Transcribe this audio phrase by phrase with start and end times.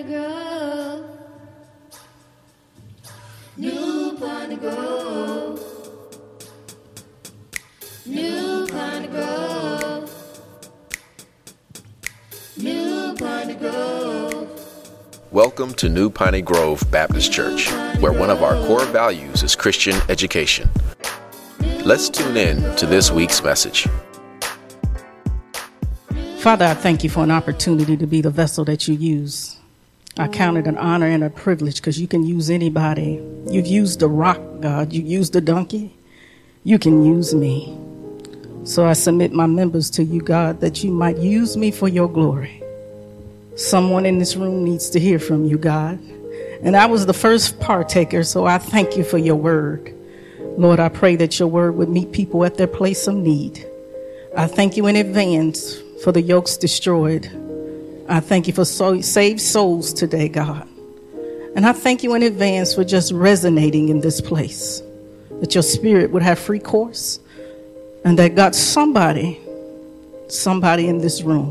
[0.00, 1.04] Piney Grove.
[3.58, 5.60] New Piney Grove.
[8.06, 10.10] New Piney Grove.
[12.56, 14.48] New Piney Grove.
[15.32, 17.70] Welcome to New Piney Grove Baptist Church,
[18.00, 20.70] where one of our core values is Christian education.
[21.84, 23.86] Let's tune in to this week's message.
[26.38, 29.59] Father, I thank you for an opportunity to be the vessel that you use.
[30.20, 33.22] I count it an honor and a privilege because you can use anybody.
[33.48, 34.92] You've used the rock, God.
[34.92, 35.96] You used the donkey.
[36.62, 37.74] You can use me.
[38.64, 42.06] So I submit my members to you, God, that you might use me for your
[42.06, 42.62] glory.
[43.56, 45.98] Someone in this room needs to hear from you, God.
[46.62, 49.90] And I was the first partaker, so I thank you for your word.
[50.58, 53.66] Lord, I pray that your word would meet people at their place of need.
[54.36, 57.49] I thank you in advance for the yokes destroyed.
[58.10, 60.68] I thank you for so, saved souls today, God.
[61.54, 64.82] And I thank you in advance for just resonating in this place.
[65.40, 67.20] That your spirit would have free course.
[68.04, 69.40] And that God, somebody,
[70.28, 71.50] somebody in this room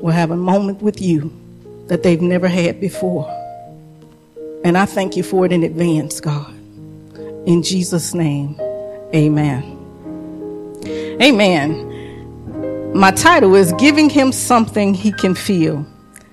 [0.00, 1.32] will have a moment with you
[1.86, 3.28] that they've never had before.
[4.64, 6.54] And I thank you for it in advance, God.
[7.46, 8.60] In Jesus' name,
[9.12, 9.76] amen.
[11.20, 11.89] Amen.
[12.94, 15.86] My title is Giving Him Something He Can Feel.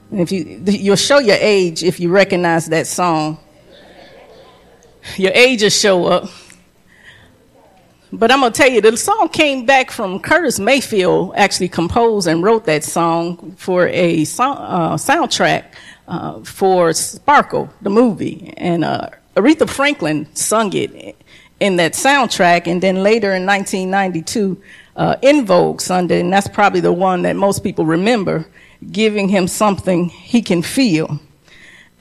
[0.10, 3.38] And if you, you'll show your age if you recognize that song.
[5.18, 6.30] Your age will show up.
[8.12, 12.28] But I'm going to tell you, the song came back from Curtis Mayfield, actually composed
[12.28, 15.66] and wrote that song for a song, uh, soundtrack
[16.08, 18.54] uh, for Sparkle, the movie.
[18.58, 21.16] And uh, Aretha Franklin sung it
[21.60, 22.66] in that soundtrack.
[22.66, 24.62] And then later in 1992,
[24.98, 28.48] uh, En Vogue Sunday, and that's probably the one that most people remember,
[28.92, 31.20] giving him something he can feel.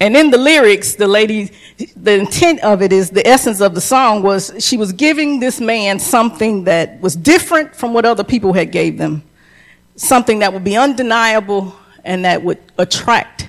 [0.01, 1.53] And in the lyrics, the lady,
[1.97, 5.61] the intent of it is the essence of the song was she was giving this
[5.61, 9.23] man something that was different from what other people had gave them.
[9.97, 13.49] Something that would be undeniable and that would attract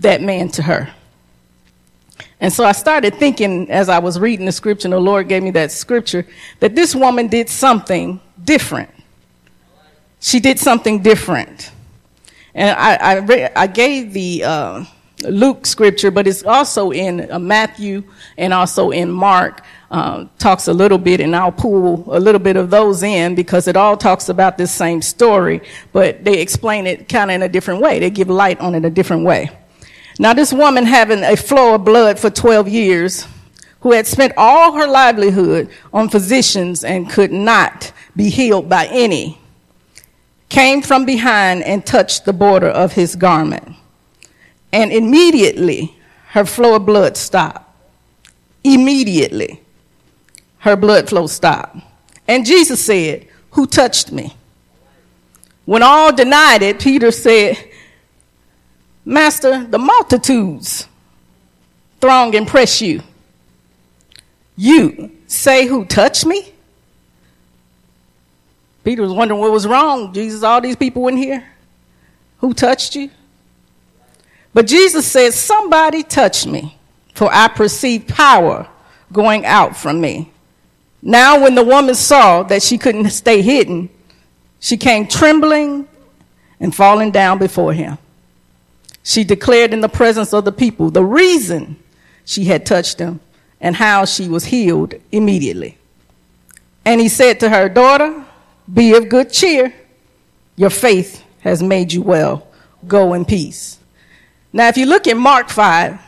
[0.00, 0.92] that man to her.
[2.40, 5.42] And so I started thinking as I was reading the scripture, and the Lord gave
[5.42, 6.26] me that scripture,
[6.60, 8.88] that this woman did something different.
[10.20, 11.70] She did something different.
[12.54, 14.84] And I, I, re- I gave the uh,
[15.24, 18.04] Luke scripture, but it's also in uh, Matthew
[18.38, 19.62] and also in Mark.
[19.90, 23.68] Uh, talks a little bit, and I'll pull a little bit of those in because
[23.68, 27.48] it all talks about this same story, but they explain it kind of in a
[27.48, 27.98] different way.
[27.98, 29.50] They give light on it a different way.
[30.18, 33.26] Now, this woman having a flow of blood for 12 years,
[33.80, 39.38] who had spent all her livelihood on physicians and could not be healed by any,
[40.48, 43.76] came from behind and touched the border of his garment.
[44.72, 45.96] And immediately
[46.30, 47.64] her flow of blood stopped.
[48.64, 49.62] Immediately
[50.58, 51.78] her blood flow stopped.
[52.26, 54.34] And Jesus said, Who touched me?
[55.64, 57.56] When all denied it, Peter said,
[59.04, 60.88] Master, the multitudes
[62.00, 63.00] throng and press you.
[64.56, 66.52] You say, Who touched me?
[68.88, 70.14] Peter was wondering what was wrong.
[70.14, 71.46] Jesus, all these people in here.
[72.38, 73.10] Who touched you?
[74.54, 76.78] But Jesus said, Somebody touched me,
[77.12, 78.66] for I perceived power
[79.12, 80.32] going out from me.
[81.02, 83.90] Now, when the woman saw that she couldn't stay hidden,
[84.58, 85.86] she came trembling
[86.58, 87.98] and falling down before him.
[89.02, 91.76] She declared in the presence of the people the reason
[92.24, 93.20] she had touched him
[93.60, 95.76] and how she was healed immediately.
[96.86, 98.24] And he said to her, Daughter,
[98.72, 99.72] be of good cheer.
[100.56, 102.46] Your faith has made you well.
[102.86, 103.78] Go in peace.
[104.52, 106.00] Now, if you look at Mark 5,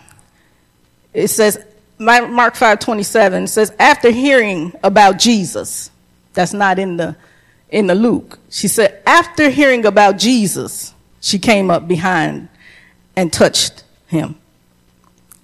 [1.13, 1.65] it says,
[1.99, 5.91] Mark 5 27 says, after hearing about Jesus,
[6.33, 7.17] that's not in the,
[7.69, 8.39] in the Luke.
[8.49, 12.49] She said, after hearing about Jesus, she came up behind
[13.17, 14.37] and touched him.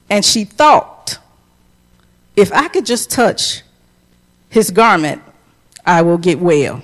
[0.09, 1.19] And she thought,
[2.35, 3.63] if I could just touch
[4.49, 5.23] his garment,
[5.85, 6.83] I will get well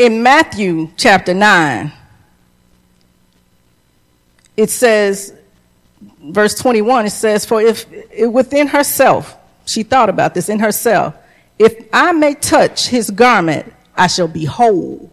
[0.00, 1.92] in Matthew chapter 9,
[4.56, 5.34] it says,
[6.24, 7.84] verse 21, it says, For if
[8.26, 9.36] within herself,
[9.66, 11.14] she thought about this in herself,
[11.58, 15.10] if I may touch his garment, I shall be whole.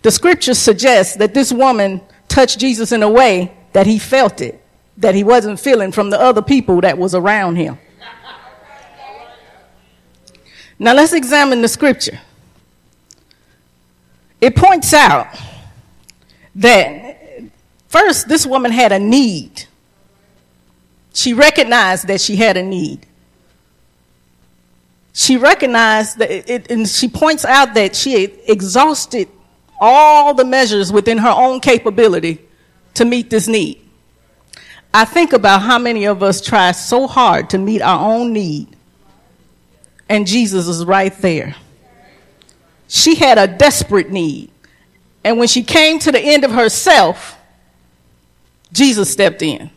[0.00, 4.58] The scripture suggests that this woman touched Jesus in a way that he felt it,
[4.96, 7.78] that he wasn't feeling from the other people that was around him.
[10.80, 12.18] Now let's examine the scripture.
[14.40, 15.28] It points out
[16.56, 17.42] that
[17.86, 19.66] first, this woman had a need.
[21.12, 23.06] She recognized that she had a need.
[25.12, 29.28] She recognized that, it, and she points out that she exhausted
[29.78, 32.38] all the measures within her own capability
[32.94, 33.86] to meet this need.
[34.94, 38.76] I think about how many of us try so hard to meet our own need,
[40.10, 41.54] and Jesus is right there.
[42.88, 44.50] She had a desperate need,
[45.24, 47.38] and when she came to the end of herself,
[48.72, 49.70] Jesus stepped in.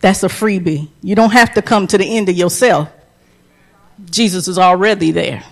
[0.00, 0.88] That's a freebie.
[1.02, 2.90] You don't have to come to the end of yourself.
[4.10, 5.44] Jesus is already there.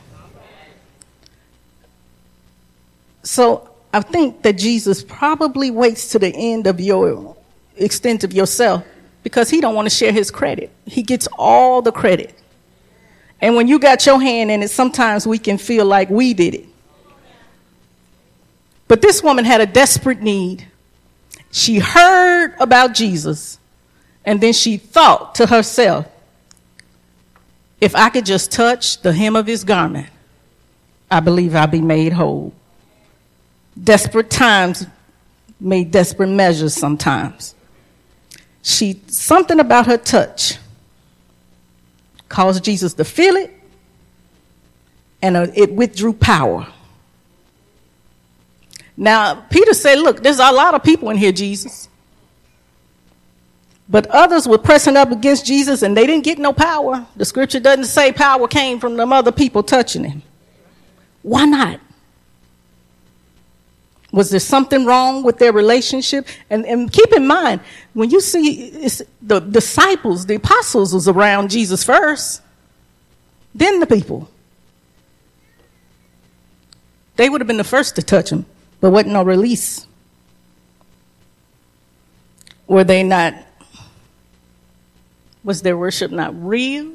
[3.23, 7.37] So I think that Jesus probably waits to the end of your
[7.77, 8.85] extent of yourself
[9.27, 10.71] because he don't want to share his credit.
[10.85, 12.33] He gets all the credit.
[13.41, 16.55] And when you got your hand in it, sometimes we can feel like we did
[16.55, 16.67] it.
[18.87, 20.69] But this woman had a desperate need.
[21.51, 23.59] She heard about Jesus
[24.25, 26.07] and then she thought to herself,
[27.81, 30.07] if I could just touch the hem of his garment,
[31.11, 32.55] I believe I'll be made whole.
[33.83, 34.87] Desperate times
[35.59, 37.56] made desperate measures sometimes.
[38.67, 40.59] She something about her touch
[42.29, 43.55] caused Jesus to feel it,
[45.23, 46.67] and uh, it withdrew power.
[48.97, 51.89] Now, Peter said, Look, there's a lot of people in here, Jesus.
[53.89, 57.07] But others were pressing up against Jesus and they didn't get no power.
[57.15, 60.23] The scripture doesn't say power came from them other people touching him.
[61.23, 61.79] Why not?
[64.17, 66.27] Was there something wrong with their relationship?
[66.49, 67.61] And, and keep in mind,
[67.93, 68.71] when you see
[69.21, 72.41] the disciples, the apostles was around Jesus first,
[73.55, 74.31] then the people.
[77.17, 78.47] They would have been the first to touch him,
[78.81, 79.87] but wasn't no release.
[82.67, 83.35] Were they not
[85.45, 86.91] was their worship not real?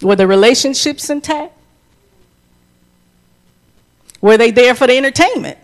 [0.00, 1.53] Were the relationships intact?
[4.24, 5.58] Were they there for the entertainment?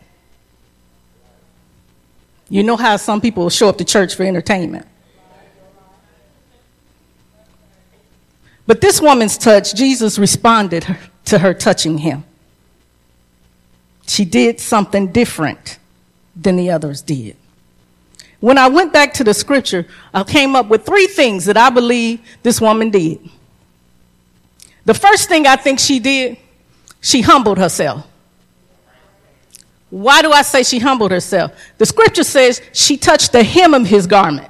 [2.50, 4.86] You know how some people show up to church for entertainment.
[8.66, 10.84] But this woman's touch, Jesus responded
[11.24, 12.22] to her touching him.
[14.06, 15.78] She did something different
[16.36, 17.38] than the others did.
[18.40, 21.70] When I went back to the scripture, I came up with three things that I
[21.70, 23.26] believe this woman did.
[24.84, 26.36] The first thing I think she did,
[27.00, 28.06] she humbled herself.
[29.90, 31.52] Why do I say she humbled herself?
[31.78, 34.48] The scripture says she touched the hem of his garment.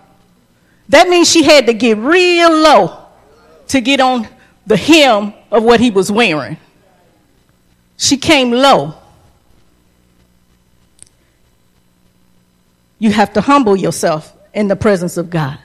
[0.89, 3.07] That means she had to get real low
[3.69, 4.29] to get on
[4.67, 6.59] the hem of what he was wearing.
[7.97, 9.01] She came low.
[13.01, 15.59] you have to humble yourself in the presence of God.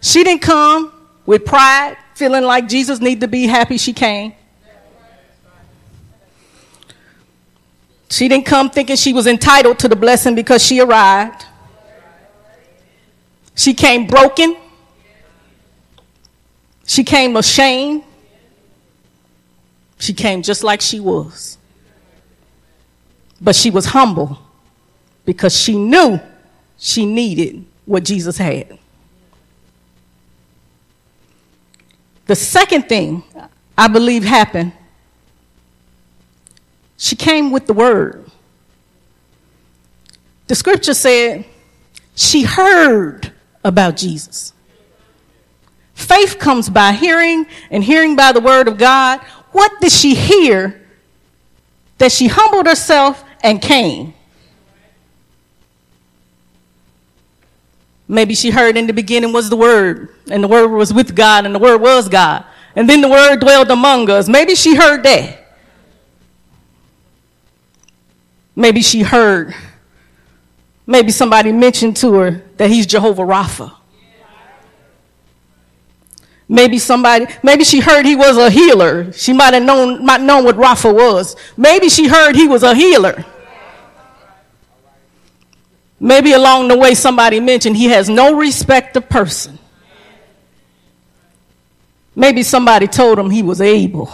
[0.00, 0.92] She didn't come
[1.24, 4.34] with pride, feeling like Jesus needed to be happy she came.
[8.08, 11.44] She didn't come thinking she was entitled to the blessing because she arrived.
[13.54, 14.56] She came broken.
[16.86, 18.04] She came ashamed.
[19.98, 21.58] She came just like she was.
[23.40, 24.38] But she was humble
[25.24, 26.20] because she knew
[26.78, 28.78] she needed what Jesus had.
[32.26, 33.22] The second thing
[33.76, 34.72] I believe happened,
[36.96, 38.30] she came with the word.
[40.46, 41.44] The scripture said
[42.14, 43.32] she heard
[43.64, 44.52] about Jesus.
[45.94, 49.20] Faith comes by hearing, and hearing by the word of God.
[49.52, 50.86] What did she hear
[51.98, 54.14] that she humbled herself and came?
[58.08, 61.44] Maybe she heard in the beginning was the Word, and the Word was with God,
[61.44, 62.44] and the Word was God.
[62.76, 64.28] And then the Word dwelled among us.
[64.28, 65.45] Maybe she heard that.
[68.56, 69.54] Maybe she heard,
[70.86, 73.72] maybe somebody mentioned to her that he's Jehovah Rapha.
[76.48, 79.12] Maybe somebody, maybe she heard he was a healer.
[79.12, 81.36] She might have known, might known what Rapha was.
[81.56, 83.24] Maybe she heard he was a healer.
[85.98, 89.58] Maybe along the way somebody mentioned he has no respect of person.
[92.14, 94.10] Maybe somebody told him he was able.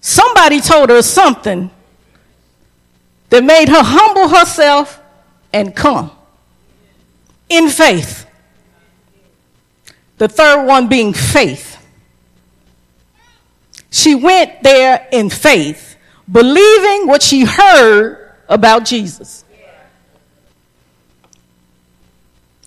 [0.00, 1.70] Somebody told her something
[3.30, 5.00] that made her humble herself
[5.52, 6.10] and come
[7.48, 8.26] in faith.
[10.18, 11.76] The third one being faith.
[13.90, 15.96] She went there in faith,
[16.30, 19.44] believing what she heard about Jesus.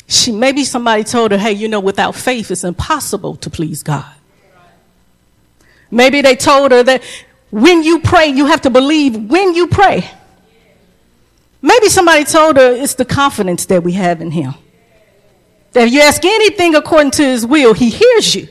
[0.07, 4.13] She, maybe somebody told her, hey, you know, without faith, it's impossible to please God.
[5.91, 7.03] Maybe they told her that
[7.51, 10.09] when you pray, you have to believe when you pray.
[11.61, 14.53] Maybe somebody told her it's the confidence that we have in Him.
[15.73, 18.47] That if you ask anything according to His will, He hears you.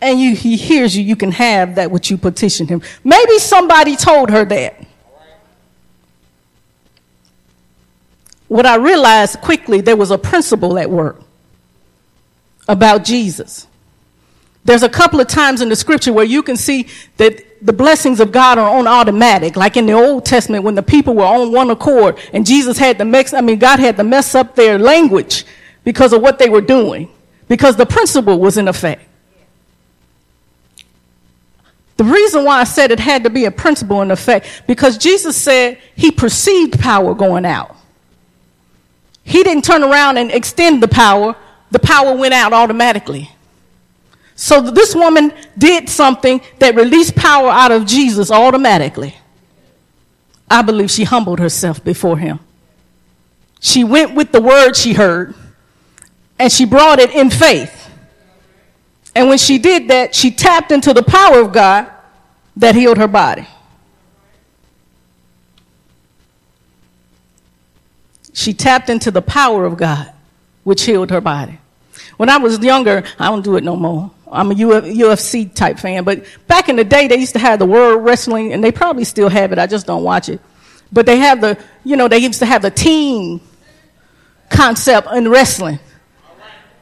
[0.00, 2.82] And you, He hears you, you can have that which you petition Him.
[3.02, 4.86] Maybe somebody told her that.
[8.48, 11.20] what I realized quickly, there was a principle at work
[12.68, 13.66] about Jesus.
[14.66, 18.18] There's a couple of times in the scripture where you can see that the blessings
[18.18, 21.52] of God are on automatic, like in the Old Testament when the people were on
[21.52, 24.76] one accord and Jesus had to mess, I mean, God had to mess up their
[24.76, 25.44] language
[25.84, 27.08] because of what they were doing,
[27.46, 29.02] because the principle was in effect.
[31.96, 35.36] The reason why I said it had to be a principle in effect, because Jesus
[35.36, 37.76] said he perceived power going out.
[39.22, 41.36] He didn't turn around and extend the power,
[41.70, 43.30] the power went out automatically.
[44.36, 49.16] So this woman did something that released power out of Jesus automatically.
[50.48, 52.38] I believe she humbled herself before him.
[53.60, 55.34] She went with the word she heard
[56.38, 57.90] and she brought it in faith.
[59.14, 61.90] And when she did that, she tapped into the power of God
[62.56, 63.48] that healed her body.
[68.36, 70.12] she tapped into the power of God,
[70.62, 71.58] which healed her body.
[72.18, 74.10] When I was younger, I don't do it no more.
[74.30, 77.66] I'm a UFC type fan, but back in the day, they used to have the
[77.66, 79.58] World Wrestling, and they probably still have it.
[79.58, 80.40] I just don't watch it.
[80.92, 83.40] But they have the, you know, they used to have the team
[84.48, 85.78] concept in wrestling.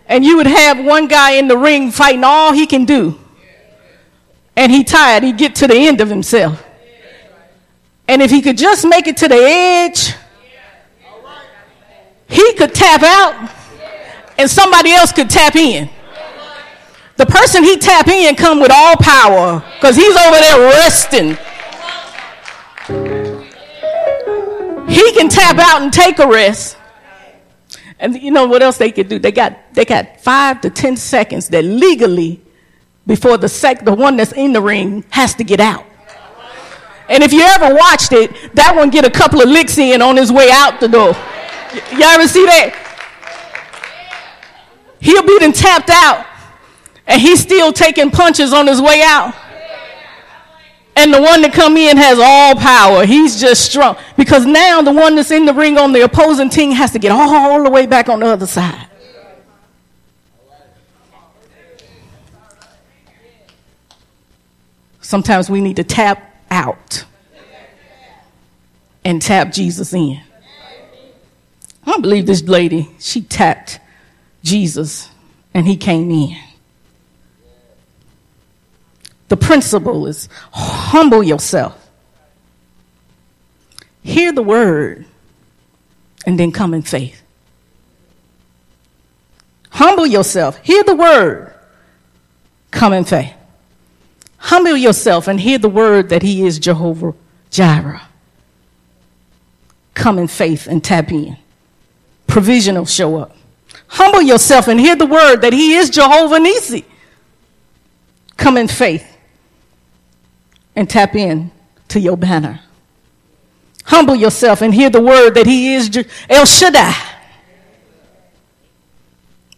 [0.06, 3.18] And you would have one guy in the ring fighting all he can do.
[4.56, 6.64] And he tired, he'd get to the end of himself.
[8.06, 10.14] And if he could just make it to the edge,
[12.28, 13.50] he could tap out
[14.38, 15.88] and somebody else could tap in.
[17.16, 21.37] The person he tap in come with all power because he's over there resting.
[24.88, 26.76] He can tap out and take a rest.
[28.00, 29.21] And you know what else they could do?
[29.21, 32.42] They got they got five to ten seconds that legally
[33.06, 35.87] before the sec the one that's in the ring has to get out.
[37.09, 40.16] And if you ever watched it, that one get a couple of licks in on
[40.16, 41.14] his way out the door.
[41.92, 42.80] Y'all ever see that?
[45.00, 46.26] He'll be then tapped out
[47.06, 49.34] and he's still taking punches on his way out.
[50.96, 53.04] And the one that come in has all power.
[53.04, 53.96] He's just strong.
[54.16, 57.11] Because now the one that's in the ring on the opposing team has to get
[57.11, 58.87] all the way back on the other side.
[65.00, 67.04] Sometimes we need to tap out
[69.04, 70.20] and tap Jesus in.
[71.87, 73.80] I believe this lady, she tapped
[74.42, 75.11] Jesus
[75.52, 76.37] and he came in.
[79.34, 81.90] The principle is humble yourself.
[84.04, 85.06] Hear the word
[86.24, 87.20] and then come in faith.
[89.70, 90.56] Humble yourself.
[90.58, 91.52] Hear the word.
[92.70, 93.32] Come in faith.
[94.36, 97.12] Humble yourself and hear the word that he is Jehovah
[97.50, 98.02] Jireh.
[99.94, 101.36] Come in faith and tap in
[102.28, 103.36] provision will show up.
[103.88, 106.84] Humble yourself and hear the word that He is Jehovah Nissi.
[108.36, 109.13] Come in faith
[110.76, 111.50] and tap in
[111.88, 112.61] to your banner.
[113.85, 115.90] Humble yourself and hear the word that He is
[116.28, 116.95] El Shaddai.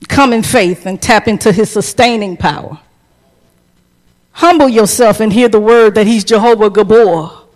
[0.09, 2.81] Come in faith and tap into His sustaining power.
[4.33, 7.47] Humble yourself and hear the word that He's Jehovah Gibbor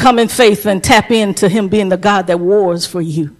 [0.00, 3.36] come in faith and tap into Him being the God that wars for you.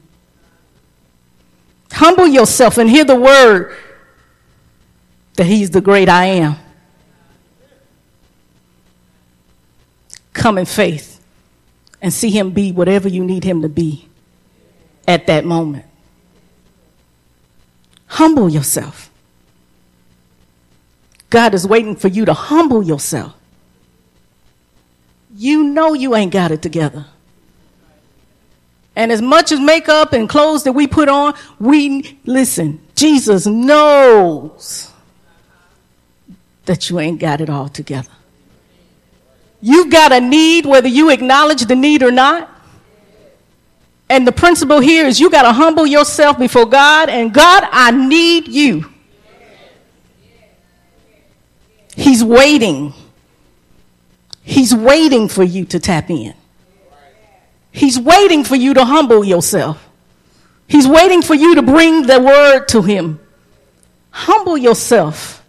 [1.90, 3.74] Humble yourself and hear the word
[5.36, 6.56] that He's the great I am.
[10.32, 11.20] Come in faith
[12.00, 14.08] and see Him be whatever you need Him to be
[15.06, 15.84] at that moment.
[18.06, 19.10] Humble yourself.
[21.28, 23.34] God is waiting for you to humble yourself
[25.40, 27.06] you know you ain't got it together.
[28.96, 34.90] And as much as makeup and clothes that we put on, we listen, Jesus knows
[36.66, 38.10] that you ain't got it all together.
[39.60, 42.48] You've got a need, whether you acknowledge the need or not.
[44.08, 47.90] And the principle here is you got to humble yourself before God and God, I
[47.92, 48.90] need you.
[51.94, 52.92] He's waiting.
[54.42, 56.34] He's waiting for you to tap in.
[57.70, 59.88] He's waiting for you to humble yourself.
[60.66, 63.20] He's waiting for you to bring the word to him.
[64.10, 65.44] Humble yourself.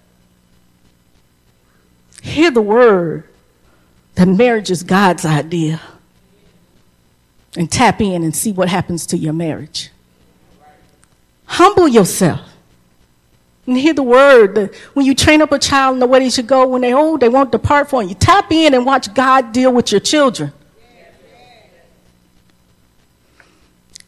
[2.21, 3.30] Hear the word
[4.15, 5.81] that marriage is God's idea.
[7.57, 9.89] And tap in and see what happens to your marriage.
[11.45, 12.39] Humble yourself.
[13.67, 16.29] And hear the word that when you train up a child in the way they
[16.29, 18.15] should go, when they're old, they won't depart from you.
[18.15, 20.53] Tap in and watch God deal with your children.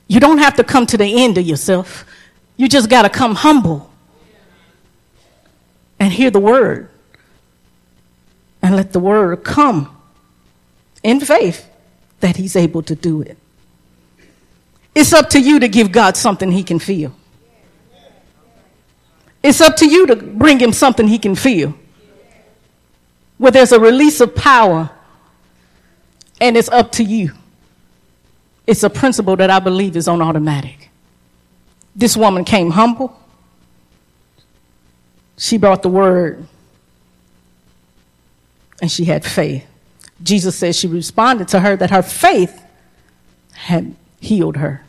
[0.08, 2.06] You don't have to come to the end of yourself.
[2.56, 3.92] You just got to come humble
[6.00, 6.90] and hear the word
[8.62, 9.93] and let the word come
[11.04, 11.70] in faith
[12.22, 13.38] that he's able to do it.
[14.96, 17.14] It's up to you to give God something he can feel.
[19.42, 21.74] It's up to you to bring him something he can feel.
[23.38, 24.90] Where there's a release of power,
[26.40, 27.32] and it's up to you.
[28.66, 30.90] It's a principle that I believe is on automatic.
[31.96, 33.20] This woman came humble.
[35.38, 36.48] She brought the word,
[38.82, 39.66] and she had faith.
[40.24, 42.64] Jesus says she responded to her that her faith
[43.54, 44.84] had healed her.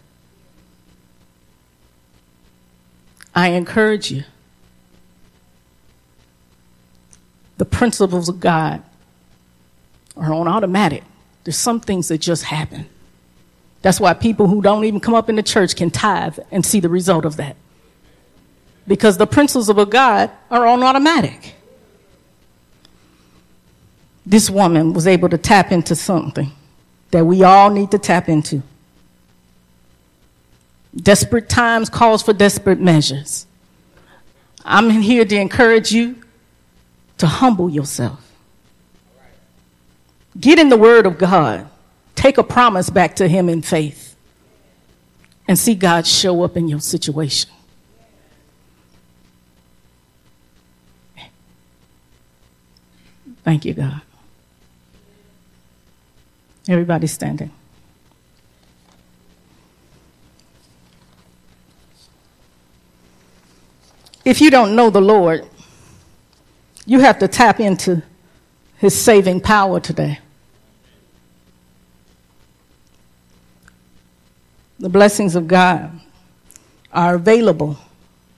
[3.34, 4.24] I encourage you.
[7.56, 8.82] The principles of God
[10.16, 11.02] are on automatic.
[11.42, 12.86] There's some things that just happen.
[13.82, 16.80] That's why people who don't even come up in the church can tithe and see
[16.80, 17.56] the result of that.
[18.86, 21.54] Because the principles of God are on automatic.
[24.26, 26.50] This woman was able to tap into something
[27.10, 28.62] that we all need to tap into.
[30.96, 33.46] Desperate times calls for desperate measures.
[34.64, 36.16] I'm here to encourage you
[37.18, 38.20] to humble yourself.
[40.38, 41.68] Get in the Word of God.
[42.14, 44.16] Take a promise back to Him in faith
[45.46, 47.50] and see God show up in your situation.
[53.44, 54.00] Thank you, God.
[56.68, 57.50] Everybody standing.
[64.24, 65.46] If you don't know the Lord,
[66.86, 68.02] you have to tap into
[68.78, 70.18] his saving power today.
[74.78, 76.00] The blessings of God
[76.92, 77.78] are available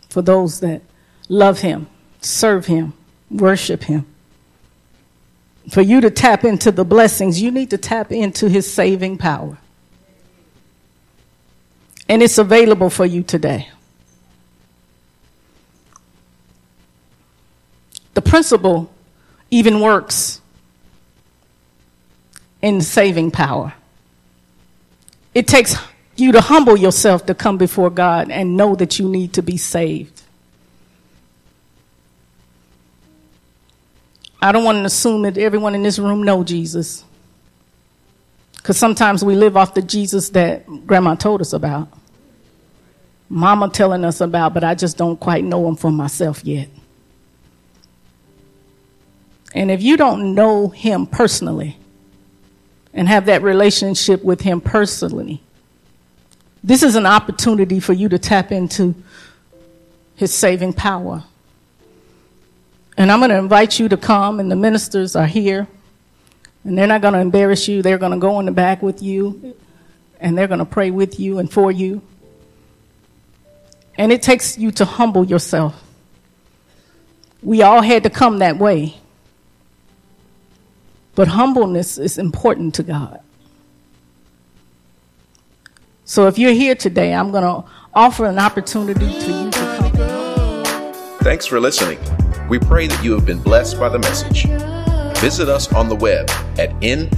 [0.08, 0.82] for those that
[1.28, 1.86] love him,
[2.20, 2.92] serve him,
[3.30, 4.06] worship him.
[5.68, 9.58] For you to tap into the blessings, you need to tap into his saving power.
[12.08, 13.68] And it's available for you today.
[18.14, 18.90] The principle
[19.50, 20.40] even works
[22.62, 23.74] in saving power.
[25.34, 25.76] It takes
[26.16, 29.56] you to humble yourself to come before God and know that you need to be
[29.56, 30.15] saved.
[34.46, 37.04] I don't want to assume that everyone in this room know Jesus.
[38.54, 41.88] Because sometimes we live off the Jesus that grandma told us about.
[43.28, 46.68] Mama telling us about, but I just don't quite know him for myself yet.
[49.52, 51.76] And if you don't know him personally
[52.94, 55.42] and have that relationship with him personally,
[56.62, 58.94] this is an opportunity for you to tap into
[60.14, 61.24] his saving power.
[62.96, 65.66] And I'm going to invite you to come, and the ministers are here.
[66.64, 67.82] And they're not going to embarrass you.
[67.82, 69.54] They're going to go in the back with you,
[70.18, 72.02] and they're going to pray with you and for you.
[73.98, 75.82] And it takes you to humble yourself.
[77.42, 78.96] We all had to come that way.
[81.14, 83.20] But humbleness is important to God.
[86.04, 91.18] So if you're here today, I'm going to offer an opportunity to you to come.
[91.20, 91.98] Thanks for listening.
[92.48, 94.46] We pray that you have been blessed by the message.
[95.20, 97.16] Visit us on the web at npgbc.org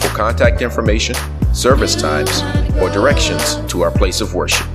[0.00, 1.14] for contact information,
[1.52, 2.42] service times,
[2.80, 4.66] or directions to our place of worship.